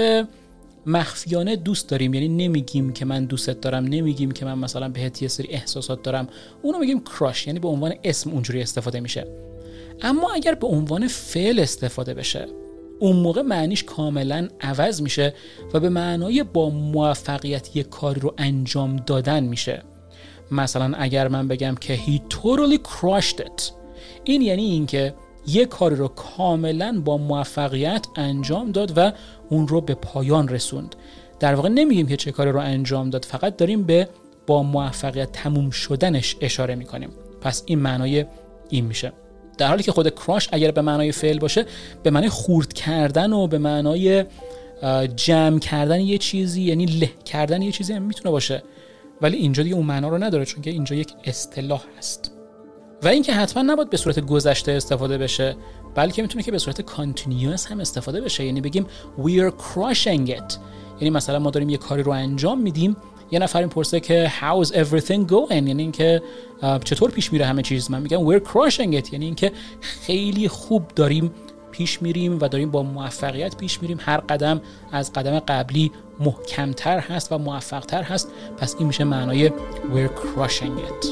مخفیانه 0.86 1.56
دوست 1.56 1.90
داریم 1.90 2.14
یعنی 2.14 2.28
نمیگیم 2.28 2.94
که 2.94 3.06
من 3.06 3.26
دوستت 3.26 3.62
دارم 3.62 3.86
نمیگیم 3.86 4.32
که 4.32 4.46
من 4.46 4.58
مثلا 4.58 4.90
بهت 4.90 5.22
یه 5.22 5.28
سری 5.28 5.48
احساسات 5.48 6.04
دارم 6.04 6.28
اونو 6.62 6.80
میگیم 6.80 7.04
کراش 7.04 7.48
یعنی 7.48 7.60
به 7.60 7.68
عنوان 7.68 7.94
اسم 8.04 8.30
اونجوری 8.30 8.62
استفاده 8.62 9.00
میشه. 9.00 9.28
اما 10.02 10.32
اگر 10.34 10.56
به 10.56 10.68
عنوان 10.68 11.08
فعل 11.08 11.60
استفاده 11.60 12.14
بشه 12.14 12.48
اون 13.00 13.16
موقع 13.16 13.42
معنیش 13.42 13.84
کاملا 13.84 14.48
عوض 14.62 15.02
میشه 15.02 15.34
و 15.74 15.80
به 15.80 15.90
معنای 15.90 16.44
با 16.44 16.70
موفقیت 16.70 17.76
یک 17.76 17.90
کاری 17.90 18.20
رو 18.20 18.34
انجام 18.38 18.96
دادن 18.96 19.44
میشه. 19.44 19.84
مثلا 20.52 20.98
اگر 20.98 21.28
من 21.28 21.48
بگم 21.48 21.76
که 21.76 21.98
he 21.98 22.34
totally 22.34 22.78
crushed 22.78 23.40
it 23.40 23.72
این 24.24 24.42
یعنی 24.42 24.64
اینکه 24.64 25.14
یک 25.48 25.68
کاری 25.68 25.96
رو 25.96 26.08
کاملا 26.08 27.02
با 27.06 27.18
موفقیت 27.18 28.08
انجام 28.16 28.72
داد 28.72 28.98
و 28.98 29.12
اون 29.50 29.68
رو 29.68 29.82
به 29.82 29.96
پایان 29.96 30.48
رسوند. 30.48 30.96
در 31.40 31.56
واقع 31.56 31.70
نمیگیم 31.70 32.08
که 32.08 32.18
چه 32.18 32.32
کاری 32.32 32.52
رو 32.52 32.60
انجام 32.60 33.10
داد 33.10 33.26
فقط 33.26 33.58
داریم 33.58 33.84
به 33.84 34.10
با 34.48 34.64
موفقیت 34.64 35.32
تموم 35.32 35.70
شدنش 35.70 36.36
اشاره 36.42 36.76
می‌کنیم. 36.76 37.10
پس 37.42 37.64
این 37.66 37.80
معنای 37.80 38.26
این 38.70 38.86
میشه. 38.86 39.14
در 39.58 39.68
حالی 39.68 39.84
که 39.84 39.92
خود 39.92 40.10
کراش 40.10 40.50
اگر 40.52 40.72
به 40.72 40.82
معنای 40.82 41.12
فعل 41.12 41.40
باشه 41.40 41.66
به 42.04 42.10
معنای 42.10 42.30
خورد 42.30 42.74
کردن 42.74 43.34
و 43.34 43.48
به 43.48 43.58
معنای 43.58 44.26
جمع 45.16 45.60
کردن 45.60 46.00
یه 46.00 46.18
چیزی 46.18 46.62
یعنی 46.62 46.86
له 46.86 47.12
کردن 47.26 47.62
یه 47.62 47.72
چیزی 47.72 47.94
هم 47.94 48.02
می‌تونه 48.02 48.32
باشه. 48.32 48.64
ولی 49.22 49.38
اینجا 49.38 49.64
دیگه 49.64 49.76
اون 49.76 49.86
معنا 49.86 50.10
رو 50.10 50.24
نداره 50.24 50.46
چون 50.46 50.62
که 50.62 50.70
اینجا 50.70 50.96
یک 50.96 51.14
اصطلاح 51.24 51.84
هست. 51.98 52.32
و 53.04 53.08
اینکه 53.08 53.34
حتما 53.34 53.64
نباید 53.64 53.90
به 53.90 53.98
صورت 53.98 54.20
گذشته 54.20 54.72
استفاده 54.72 55.18
بشه 55.18 55.56
بلکه 55.96 56.22
می‌تونه 56.22 56.44
که 56.44 56.52
به 56.52 56.58
صورت 56.58 56.82
کانتینیوس 56.82 57.68
هم 57.68 57.80
استفاده 57.80 58.22
بشه. 58.22 58.46
یعنی 58.46 58.62
بگیم 58.62 58.88
we 59.18 59.32
are 59.32 59.52
crushing 59.52 60.30
it. 60.30 60.58
یعنی 61.00 61.10
مثلا 61.10 61.40
ما 61.40 61.50
داریم 61.50 61.70
یه 61.70 61.78
کاری 61.78 62.04
رو 62.04 62.12
انجام 62.12 62.62
میدیم 62.62 62.98
یه 63.32 63.40
نفر 63.40 63.60
این 63.60 63.70
پرسه 63.70 64.00
که 64.00 64.32
how's 64.40 64.68
everything 64.68 65.32
going 65.32 65.52
یعنی 65.52 65.82
اینکه 65.82 66.22
چطور 66.84 67.12
پیش 67.12 67.34
میره 67.34 67.46
همه 67.46 67.62
چیز؟ 67.62 67.92
من 67.92 68.02
میگم 68.02 68.32
we're 68.32 68.42
crushing 68.44 69.02
it. 69.04 69.14
یعنی 69.14 69.26
اینکه 69.26 69.52
خیلی 69.82 70.48
خوب 70.48 70.88
داریم 70.96 71.32
پیش 71.72 72.02
میریم 72.02 72.40
و 72.42 72.48
داریم 72.48 72.72
با 72.72 72.84
موفقیت 72.84 73.58
پیش 73.58 73.82
میریم. 73.82 73.98
هر 74.02 74.18
قدم 74.18 74.62
از 74.92 75.14
قدم 75.14 75.40
قبلی 75.40 75.92
محکمتر 76.20 77.00
هست 77.00 77.32
و 77.32 77.38
موفقتر 77.38 78.04
هست. 78.04 78.32
پس 78.58 78.76
این 78.80 78.88
میشه 78.88 79.04
معنای 79.04 79.50
we're 79.50 80.10
crushing 80.10 80.80
it. 80.80 81.08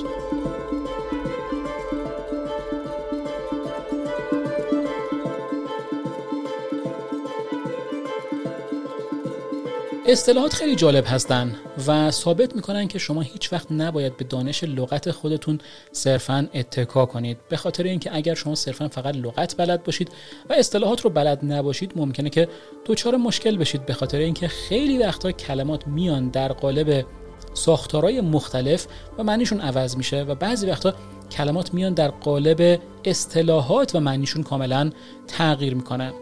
اصطلاحات 10.06 10.54
خیلی 10.54 10.76
جالب 10.76 11.04
هستن 11.08 11.56
و 11.88 12.12
ثابت 12.12 12.56
می‌کنن 12.56 12.88
که 12.88 13.00
شما 13.00 13.22
هیچ 13.22 13.54
وقت 13.54 13.72
نباید 13.72 14.18
به 14.18 14.24
دانش 14.24 14.64
لغت 14.64 15.12
خودتون 15.12 15.60
صرفا 15.92 16.48
اتکا 16.54 17.06
کنید. 17.06 17.38
به 17.50 17.58
خاطر 17.58 17.84
اینکه 17.84 18.16
اگر 18.16 18.34
شما 18.34 18.56
صرفا 18.56 18.88
فقط 18.88 19.16
لغت 19.16 19.58
بلد 19.58 19.84
باشید 19.84 20.10
و 20.50 20.54
اصطلاحات 20.54 21.02
رو 21.02 21.10
بلد 21.10 21.40
نباشید 21.44 21.92
ممکنه 21.96 22.30
که 22.30 22.48
دچار 22.86 23.16
مشکل 23.16 23.58
بشید. 23.58 23.86
به 23.86 23.94
خاطر 23.94 24.18
اینکه 24.18 24.48
خیلی 24.48 24.98
وقتا 24.98 25.32
کلمات 25.32 25.88
میان 25.88 26.30
در 26.30 26.54
قالب 26.54 27.06
ساختارهای 27.54 28.22
مختلف 28.22 28.88
و 29.18 29.24
معنیشون 29.24 29.62
عوض 29.62 29.98
میشه 29.98 30.24
و 30.24 30.36
بعضی 30.36 30.68
وقتا 30.68 30.94
کلمات 31.32 31.74
میان 31.74 31.94
در 31.94 32.08
قالب 32.08 32.82
اصطلاحات 33.06 33.96
و 33.96 34.00
معنیشون 34.00 34.44
کاملا 34.44 34.90
تغییر 35.28 35.76
می‌کنه 35.76 36.14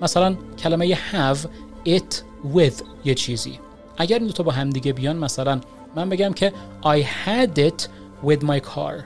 مثلا 0.00 0.36
کلمه 0.58 0.94
have 0.94 1.38
it 1.86 2.14
with 2.54 2.82
یه 3.04 3.14
چیزی. 3.14 3.58
اگر 3.98 4.18
این 4.18 4.26
دو 4.26 4.32
تا 4.32 4.42
با 4.42 4.52
هم 4.52 4.70
دیگه 4.70 4.92
بیان 4.92 5.16
مثلا 5.16 5.60
من 5.96 6.08
بگم 6.08 6.32
که 6.32 6.52
I 6.82 7.04
had 7.26 7.58
it 7.58 7.82
with 8.24 8.40
my 8.40 8.60
car. 8.60 9.04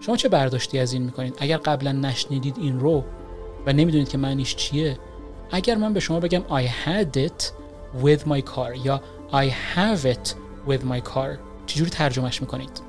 شما 0.00 0.16
چه 0.16 0.28
برداشتی 0.28 0.78
از 0.78 0.92
این 0.92 1.02
می‌کنید؟ 1.02 1.34
اگر 1.38 1.56
قبلا 1.56 1.92
نشنیدید 1.92 2.56
این 2.58 2.80
رو 2.80 3.04
و 3.66 3.72
نمی‌دونید 3.72 4.08
که 4.08 4.18
معنیش 4.18 4.56
چیه 4.56 4.98
اگر 5.50 5.74
من 5.74 5.92
به 5.92 6.00
شما 6.00 6.20
بگم 6.20 6.42
I 6.48 6.66
had 6.86 7.28
it 7.28 7.44
with 8.02 8.20
my 8.28 8.40
car 8.40 8.84
یا 8.84 9.02
I 9.32 9.76
have 9.76 10.04
it 10.04 10.34
with 10.68 10.82
my 10.92 11.00
car 11.14 11.38
چجوری 11.66 11.90
ترجمهش 11.90 12.40
می‌کنید؟ 12.40 12.80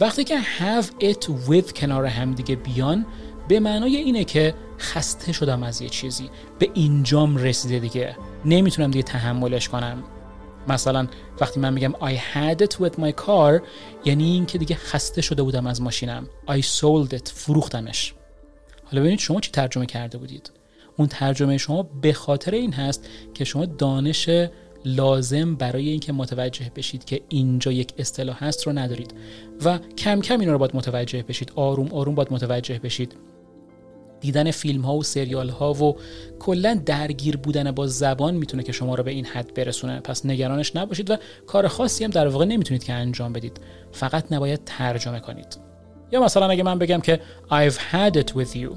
وقتی 0.00 0.24
که 0.24 0.40
have 0.40 0.84
it 1.00 1.24
with 1.48 1.72
کنار 1.72 2.06
هم 2.06 2.32
دیگه 2.32 2.56
بیان 2.56 3.06
به 3.48 3.60
معنای 3.60 3.96
اینه 3.96 4.24
که 4.24 4.54
خسته 4.78 5.32
شدم 5.32 5.62
از 5.62 5.82
یه 5.82 5.88
چیزی. 5.88 6.30
به 6.58 6.70
اینجام 6.74 7.36
رسیده 7.36 7.78
دیگه. 7.78 8.16
نمی‌تونم 8.44 8.90
دیگه 8.90 9.02
تحملش 9.02 9.68
کنم. 9.68 10.02
مثلا 10.68 11.08
وقتی 11.40 11.60
من 11.60 11.72
میگم 11.72 11.92
I 11.92 12.18
had 12.34 12.66
it 12.66 12.76
with 12.76 13.00
my 13.00 13.12
car 13.24 13.62
یعنی 14.04 14.24
این 14.24 14.46
که 14.46 14.58
دیگه 14.58 14.76
خسته 14.76 15.22
شده 15.22 15.42
بودم 15.42 15.66
از 15.66 15.82
ماشینم. 15.82 16.28
I 16.48 16.60
sold 16.62 17.12
it 17.12 17.30
فروختمش. 17.34 18.14
حالا 18.84 19.00
ببینید 19.00 19.18
شما 19.18 19.40
چی 19.40 19.50
ترجمه 19.50 19.86
کرده 19.86 20.18
بودید. 20.18 20.50
اون 20.96 21.08
ترجمه 21.08 21.58
شما 21.58 21.82
به 21.82 22.12
خاطر 22.12 22.50
این 22.50 22.72
هست 22.72 23.08
که 23.34 23.44
شما 23.44 23.64
دانش 23.64 24.30
لازم 24.84 25.54
برای 25.54 25.88
اینکه 25.88 26.12
متوجه 26.12 26.72
بشید 26.76 27.04
که 27.04 27.20
اینجا 27.28 27.72
یک 27.72 27.94
اصطلاح 27.98 28.44
هست 28.44 28.66
رو 28.66 28.72
ندارید. 28.72 29.14
و 29.64 29.78
کم 29.78 30.20
کم 30.20 30.40
اینا 30.40 30.52
رو 30.52 30.58
باید 30.58 30.76
متوجه 30.76 31.22
بشید. 31.22 31.52
آروم 31.56 31.88
آروم 31.92 32.14
باید 32.14 32.32
متوجه 32.32 32.78
بشید. 32.78 33.14
دیدن 34.24 34.50
فیلم 34.50 34.82
ها 34.82 34.94
و 34.94 35.02
سریال 35.02 35.48
ها 35.48 35.74
و 35.74 35.96
کلا 36.38 36.80
درگیر 36.86 37.36
بودن 37.36 37.70
با 37.70 37.86
زبان 37.86 38.34
می‌تونه 38.34 38.62
که 38.62 38.72
شما 38.72 38.94
رو 38.94 39.04
به 39.04 39.10
این 39.10 39.26
حد 39.26 39.54
برسونه. 39.54 40.00
پس 40.00 40.26
نگرانش 40.26 40.76
نباشید 40.76 41.10
و 41.10 41.16
کار 41.46 41.68
خاصی 41.68 42.04
هم 42.04 42.10
در 42.10 42.28
واقع 42.28 42.44
نمی‌تونید 42.44 42.84
که 42.84 42.92
انجام 42.92 43.32
بدید. 43.32 43.60
فقط 43.92 44.32
نباید 44.32 44.60
ترجمه 44.66 45.20
کنید. 45.20 45.58
یا 46.12 46.22
مثلا 46.22 46.48
اگه 46.48 46.62
من 46.62 46.78
بگم 46.78 47.00
که 47.00 47.20
I've 47.50 47.78
had 47.92 48.20
it 48.20 48.30
with 48.32 48.54
you 48.54 48.76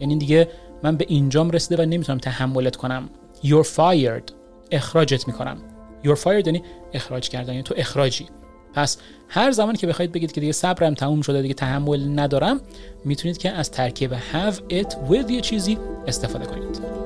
یعنی 0.00 0.16
دیگه 0.16 0.48
من 0.82 0.96
به 0.96 1.06
اینجام 1.08 1.50
رسیده 1.50 1.82
و 1.82 1.86
نمی‌تونم 1.86 2.18
تحملت 2.18 2.76
کنم. 2.76 3.10
You're 3.42 3.66
fired. 3.76 4.32
اخراجت 4.70 5.28
می‌کنم. 5.28 5.58
You're 6.04 6.18
fired 6.18 6.46
یعنی 6.46 6.62
اخراج 6.92 7.28
کردن. 7.28 7.52
یعنی 7.52 7.62
تو 7.62 7.74
اخراجی. 7.76 8.26
پس 8.74 8.96
هر 9.28 9.50
زمانی 9.50 9.78
که 9.78 9.86
بخواید 9.86 10.12
بگید 10.12 10.32
که 10.32 10.40
دیگه 10.40 10.52
صبرم 10.52 10.94
تموم 10.94 11.22
شده 11.22 11.42
دیگه 11.42 11.54
تحمل 11.54 12.20
ندارم 12.20 12.60
می‌تونید 13.04 13.38
که 13.38 13.50
از 13.50 13.70
ترکیب 13.70 14.14
have 14.14 14.54
it 14.70 14.92
with 15.10 15.30
یه 15.30 15.40
چیزی 15.40 15.78
استفاده 16.06 16.46
کنید. 16.46 16.98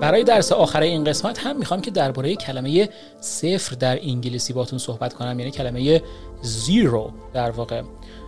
برای 0.00 0.24
درس 0.24 0.52
آخر 0.52 0.80
این 0.80 1.04
قسمت 1.04 1.38
هم 1.38 1.58
می‌خوام 1.58 1.80
که 1.80 1.90
درباره 1.90 2.36
کلمه 2.36 2.88
صفر 3.20 3.76
در 3.76 3.98
انگلیسی 4.02 4.52
باتون 4.52 4.78
صحبت 4.78 5.14
کنم 5.14 5.38
یعنی 5.38 5.50
کلمه 5.50 6.02
زیرو 6.42 7.10
در 7.34 7.50
واقع. 7.50 7.82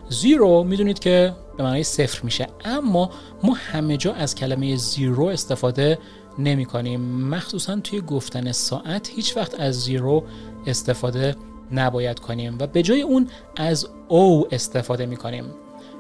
زیرو 0.08 0.64
می‌دونید 0.64 0.98
که 0.98 1.32
به 1.62 1.68
معنای 1.68 1.82
صفر 1.82 2.20
میشه. 2.22 2.46
اما 2.64 3.10
ما 3.42 3.54
همه 3.54 3.96
جا 3.96 4.12
از 4.12 4.34
کلمه 4.34 4.76
زیرو 4.76 5.24
استفاده 5.24 5.98
نمی 6.38 6.64
کنیم. 6.64 7.00
مخصوصا 7.28 7.80
توی 7.80 8.00
گفتن 8.00 8.52
ساعت 8.52 9.08
هیچ 9.08 9.36
وقت 9.36 9.60
از 9.60 9.80
زیرو 9.80 10.24
استفاده 10.66 11.36
نباید 11.72 12.18
کنیم 12.18 12.56
و 12.60 12.66
به 12.66 12.82
جای 12.82 13.02
اون 13.02 13.28
از 13.56 13.88
او 14.08 14.46
استفاده 14.50 15.06
می 15.06 15.16
کنیم. 15.16 15.44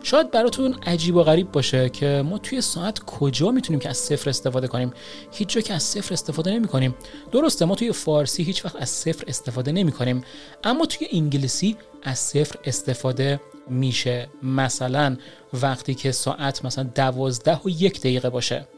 شاید 0.02 0.30
براتون 0.30 0.74
عجیب 0.86 1.16
و 1.16 1.22
غریب 1.22 1.52
باشه 1.52 1.88
که 1.88 2.22
ما 2.26 2.38
توی 2.38 2.60
ساعت 2.60 2.98
کجا 2.98 3.50
می‌تونیم 3.50 3.80
که 3.80 3.88
از 3.88 3.96
صفر 3.96 4.30
استفاده 4.30 4.68
کنیم؟ 4.68 4.92
هیچ 5.32 5.48
جا 5.48 5.60
که 5.60 5.74
از 5.74 5.82
صفر 5.82 6.12
استفاده 6.12 6.50
نمی 6.50 6.68
کنیم 6.68 6.94
درسته 7.32 7.64
ما 7.64 7.74
توی 7.74 7.92
فارسی 7.92 8.42
هیچ 8.42 8.64
وقت 8.64 8.76
از 8.76 8.88
صفر 8.88 9.24
استفاده 9.26 9.72
نمی 9.72 9.92
کنیم 9.92 10.24
اما 10.64 10.86
توی 10.86 11.08
انگلیسی 11.12 11.76
از 12.02 12.18
صفر 12.18 12.56
استفاده 12.64 13.40
میشه. 13.68 14.28
مثلا 14.42 15.16
وقتی 15.52 15.94
که 15.94 16.12
ساعت 16.12 16.64
مثلا 16.64 16.84
دوازده 16.94 17.60
و 17.64 17.68
یک 17.68 18.00
دقیقه 18.00 18.30
باشه 18.30 18.68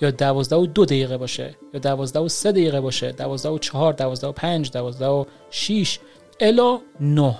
یا 0.00 0.10
دوازده 0.10 0.56
و 0.56 0.66
دو 0.66 0.84
دقیقه 0.84 1.16
باشه 1.16 1.56
یا 1.74 1.80
دوازده 1.80 2.20
و 2.20 2.28
سه 2.28 2.52
دقیقه 2.52 2.80
باشه 2.80 3.12
دوازده 3.12 3.48
و 3.48 3.58
چهار 3.58 3.92
دوازده 3.92 4.26
و 4.26 4.32
پنج 4.32 4.70
دوازده 4.70 5.06
و 5.06 5.24
شیش 5.50 5.98
الا 6.40 6.80
نه. 7.00 7.38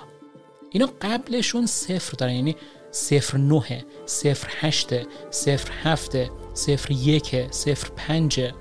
اینا 0.70 0.88
قبلشون 1.02 1.66
صفر 1.66 2.12
دارن. 2.18 2.34
یعنی 2.34 2.56
صفر 2.90 3.38
نه 3.38 3.84
صفر 4.06 4.48
هشته 4.60 5.06
صفر 5.30 5.70
هفته 5.82 6.30
صفر 6.54 6.90
یک 6.90 7.46
صفر 7.50 7.90
پنجه 7.96 8.52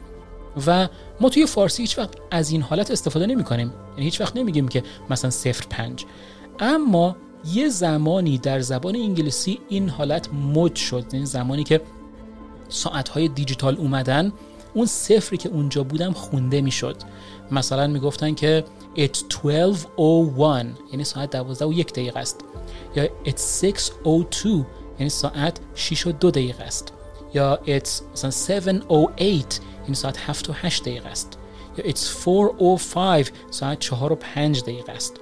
و 0.68 0.88
ما 1.22 1.30
توی 1.30 1.46
فارسی 1.46 1.84
هیچ 1.84 1.98
وقت 1.98 2.10
از 2.32 2.52
این 2.52 2.62
حالت 2.62 2.92
استفاده 2.92 3.26
نمی 3.26 3.44
کنیم 3.44 3.74
یعنی 3.92 4.04
هیچ 4.04 4.22
وقت 4.22 4.36
نمیگیم 4.38 4.68
که 4.68 4.84
مثلا 5.10 5.30
صفر 5.30 5.66
پنج. 5.70 6.06
اما 6.60 7.16
یه 7.54 7.70
زمانی 7.70 8.38
در 8.38 8.60
زبان 8.60 8.96
انگلیسی 8.96 9.60
این 9.70 9.90
حالت 9.90 10.34
مد 10.34 10.76
شد. 10.76 11.06
یعنی 11.14 11.26
زمانی 11.26 11.64
که 11.64 11.82
ساعتهای 12.70 13.28
دیجیتال 13.28 13.76
اومدن 13.78 14.32
اون 14.74 14.86
صفری 14.86 15.38
که 15.38 15.50
اونجا 15.50 15.84
بودم 15.84 16.12
خونده 16.14 16.62
می‌شد. 16.62 16.96
مثلا 17.52 17.88
می‌گفتن 17.88 18.34
که 18.34 18.66
it's 18.96 19.20
12:01 19.30 20.78
یعنی 20.92 21.04
ساعت 21.04 21.32
12 21.32 21.66
و 21.66 21.74
یک 21.74 21.94
دقیقه 21.94 22.20
است. 22.20 22.40
یا 22.96 23.06
it's 23.26 23.42
6:02 23.62 24.66
یعنی 25.00 25.10
ساعت 25.10 25.60
6 25.76 26.08
و 26.08 26.12
2 26.12 26.32
دقیقه 26.32 26.64
است. 26.64 26.94
یا 27.34 27.60
it's 27.66 28.04
مثلا 28.14 28.32
7:08 28.32 29.62
یعنی 29.84 29.94
ساعت 29.94 30.18
7 30.18 30.50
و 30.50 30.54
8 30.54 30.82
دقیقه 30.82 31.10
است. 31.10 31.38
یا 31.78 31.92
it's 31.92 32.00
4:05 33.24 33.32
ساعت 33.52 33.80
4 33.80 34.14
و 34.14 34.16
5 34.16 34.62
دقیقه 34.62 34.92
است. 34.92 35.14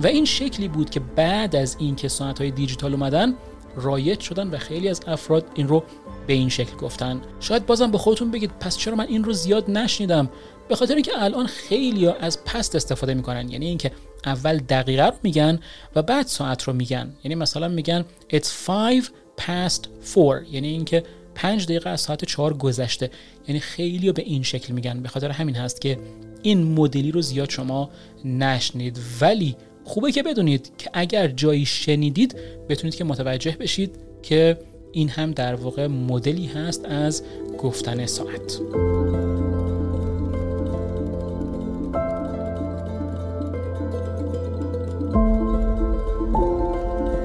و 0.00 0.06
این 0.06 0.24
شکلی 0.24 0.68
بود 0.68 0.90
که 0.90 1.00
بعد 1.00 1.56
از 1.56 1.76
اینکه 1.78 2.08
ساعت 2.08 2.38
های 2.38 2.50
دیجیتال 2.50 2.92
اومدن 2.92 3.34
رایج 3.76 4.20
شدن 4.20 4.50
و 4.50 4.58
خیلی 4.58 4.88
از 4.88 5.00
افراد 5.06 5.46
این 5.54 5.68
رو 5.68 5.84
به 6.30 6.34
این 6.36 6.48
شکل 6.48 6.76
گفتن. 6.76 7.20
شاید 7.40 7.66
بازم 7.66 7.90
به 7.90 7.98
خودتون 7.98 8.30
بگید 8.30 8.50
پس 8.60 8.76
چرا 8.76 8.94
من 8.94 9.06
این 9.06 9.24
رو 9.24 9.32
زیاد 9.32 9.70
نشنیدم؟ 9.70 10.30
به 10.68 10.76
خاطر 10.76 10.94
اینکه 10.94 11.12
الان 11.22 11.46
خیلی 11.46 12.06
از 12.06 12.44
پست 12.44 12.74
استفاده 12.74 13.14
می‌کنن. 13.14 13.48
یعنی 13.48 13.66
اینکه 13.66 13.90
اول 14.26 14.58
دقیقه 14.58 15.06
رو 15.06 15.12
میگن 15.22 15.60
و 15.96 16.02
بعد 16.02 16.26
ساعت 16.26 16.62
رو 16.62 16.72
میگن. 16.72 17.12
یعنی 17.24 17.34
مثلا 17.34 17.68
میگن 17.68 18.04
it's 18.32 18.48
5 18.66 19.10
past 19.40 19.88
4 20.14 20.42
یعنی 20.50 20.68
اینکه 20.68 21.02
5 21.34 21.64
دقیقه 21.64 21.90
از 21.90 22.00
ساعت 22.00 22.24
4 22.24 22.54
گذشته. 22.54 23.10
یعنی 23.48 23.60
خیلی 23.60 24.12
به 24.12 24.22
این 24.22 24.42
شکل 24.42 24.72
میگن. 24.72 25.02
به 25.02 25.08
خاطر 25.08 25.30
همین 25.30 25.56
هست 25.56 25.80
که 25.80 25.98
این 26.42 26.62
مدلی 26.62 27.10
رو 27.10 27.22
زیاد 27.22 27.50
شما 27.50 27.90
نشنید. 28.24 28.98
ولی 29.20 29.56
خوبه 29.84 30.12
که 30.12 30.22
بدونید 30.22 30.72
که 30.78 30.90
اگر 30.92 31.28
جایی 31.28 31.66
شنیدید 31.66 32.36
بتونید 32.68 32.94
که 32.94 33.04
متوجه 33.04 33.56
بشید 33.60 33.96
که 34.22 34.58
این 34.92 35.08
هم 35.08 35.30
در 35.30 35.54
واقع 35.54 35.86
مدلی 35.86 36.46
هست 36.46 36.84
از 36.84 37.22
گفتن 37.58 38.06
ساعت 38.06 38.60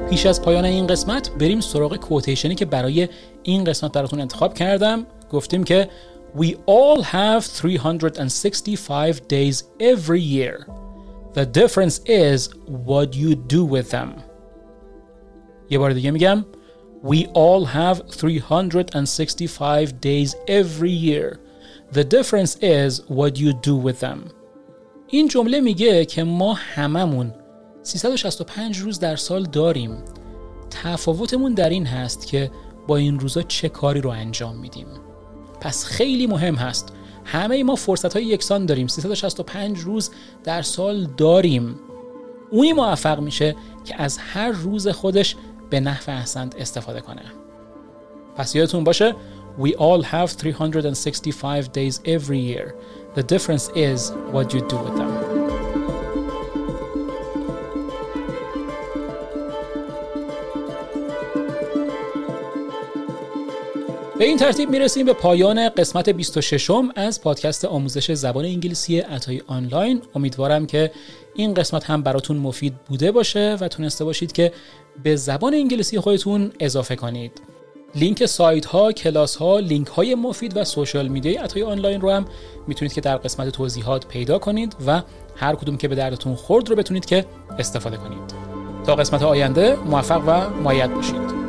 پیش 0.09 0.25
از 0.25 0.41
پایان 0.41 0.65
این 0.65 0.87
قسمت 0.87 1.31
بریم 1.31 1.61
سراغ 1.61 1.95
کوتیشنی 1.95 2.55
که 2.55 2.65
برای 2.65 3.09
این 3.43 3.63
قسمت 3.63 3.91
براتون 3.91 4.19
انتخاب 4.19 4.53
کردم 4.53 5.05
گفتیم 5.31 5.63
که 5.63 5.89
We 6.37 6.55
all 6.67 7.01
have 7.01 7.45
365 7.45 9.21
days 9.29 9.63
every 9.79 10.19
year. 10.19 10.67
The 11.33 11.45
difference 11.45 12.01
is 12.05 12.49
what 12.67 13.15
you 13.15 13.35
do 13.35 13.63
with 13.63 13.89
them. 13.91 14.09
یه 15.69 15.79
بار 15.79 15.93
دیگه 15.93 16.11
میگم 16.11 16.45
We 17.05 17.27
all 17.35 17.65
have 17.65 18.01
365 18.09 19.93
days 20.01 20.35
every 20.47 20.89
year. 20.89 21.39
The 21.91 22.03
difference 22.03 22.57
is 22.61 23.07
what 23.07 23.37
you 23.37 23.53
do 23.53 23.75
with 23.75 23.99
them. 23.99 24.31
این 25.07 25.27
جمله 25.27 25.61
میگه 25.61 26.05
که 26.05 26.23
ما 26.23 26.53
هممون 26.53 27.33
365 27.83 28.77
روز 28.77 28.99
در 28.99 29.15
سال 29.15 29.43
داریم. 29.43 30.03
تفاوتمون 30.69 31.53
در 31.53 31.69
این 31.69 31.85
هست 31.85 32.27
که 32.27 32.51
با 32.87 32.97
این 32.97 33.19
روزا 33.19 33.41
چه 33.41 33.69
کاری 33.69 34.01
رو 34.01 34.09
انجام 34.09 34.55
میدیم. 34.55 34.87
پس 35.61 35.85
خیلی 35.85 36.27
مهم 36.27 36.55
هست. 36.55 36.93
همه 37.25 37.63
ما 37.63 37.75
فرصت 37.75 38.13
های 38.13 38.25
یکسان 38.25 38.65
داریم. 38.65 38.87
365 38.87 39.79
روز 39.79 40.11
در 40.43 40.61
سال 40.61 41.07
داریم. 41.17 41.79
اونی 42.51 42.73
موفق 42.73 43.19
میشه 43.19 43.55
که 43.85 44.01
از 44.01 44.17
هر 44.17 44.51
روز 44.51 44.87
خودش 44.87 45.35
به 45.69 45.79
نحو 45.79 46.11
احسنت 46.11 46.55
استفاده 46.55 47.01
کنه 47.01 47.21
پس 48.35 48.55
یادتون 48.55 48.83
باشه 48.83 49.15
We 49.59 49.73
all 49.77 50.03
have 50.03 50.29
365 50.31 51.69
days 51.71 52.01
every 52.05 52.39
year. 52.39 52.75
The 53.15 53.23
difference 53.23 53.69
is 53.69 54.11
what 54.33 54.53
you 54.53 54.59
do 54.59 54.77
with 54.77 54.97
them. 54.97 55.35
به 64.19 64.25
این 64.25 64.37
ترتیب 64.37 64.69
می‌رسیم 64.69 65.05
به 65.05 65.13
پایان 65.13 65.69
قسمت 65.69 66.09
26 66.09 66.71
از 66.95 67.21
پادکست 67.21 67.65
آموزش 67.65 68.11
زبان 68.11 68.45
انگلیسی 68.45 68.99
عطای 68.99 69.41
آنلاین 69.47 70.01
امیدوارم 70.15 70.65
که 70.65 70.91
این 71.35 71.53
قسمت 71.53 71.83
هم 71.83 72.01
براتون 72.01 72.37
مفید 72.37 72.75
بوده 72.77 73.11
باشه 73.11 73.57
و 73.59 73.67
تونسته 73.67 74.05
باشید 74.05 74.31
که 74.31 74.53
به 75.03 75.15
زبان 75.15 75.53
انگلیسی 75.53 75.99
خودتون 75.99 76.51
اضافه 76.59 76.95
کنید. 76.95 77.41
لینک 77.95 78.25
سایت 78.25 78.65
ها، 78.65 78.91
کلاس 78.91 79.35
ها، 79.35 79.59
لینک 79.59 79.87
های 79.87 80.15
مفید 80.15 80.57
و 80.57 80.63
سوشال 80.63 81.07
میدیای 81.07 81.35
عطای 81.35 81.63
آنلاین 81.63 82.01
رو 82.01 82.11
هم 82.11 82.25
می‌تونید 82.67 82.93
که 82.93 83.01
در 83.01 83.17
قسمت 83.17 83.49
توضیحات 83.49 84.07
پیدا 84.07 84.39
کنید 84.39 84.75
و 84.87 85.01
هر 85.35 85.55
کدوم 85.55 85.77
که 85.77 85.87
به 85.87 85.95
دردتون 85.95 86.35
خورد 86.35 86.69
رو 86.69 86.75
بتونید 86.75 87.05
که 87.05 87.25
استفاده 87.59 87.97
کنید. 87.97 88.33
تا 88.85 88.95
قسمت 88.95 89.23
آینده 89.23 89.75
موفق 89.75 90.23
و 90.27 90.49
مایت 90.63 90.89
باشید. 90.89 91.44